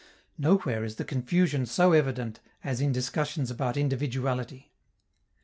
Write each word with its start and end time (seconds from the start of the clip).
Nowhere 0.39 0.83
is 0.83 0.95
the 0.95 1.05
confusion 1.05 1.67
so 1.67 1.91
evident 1.93 2.39
as 2.63 2.81
in 2.81 2.91
discussions 2.91 3.51
about 3.51 3.77
individuality. 3.77 4.71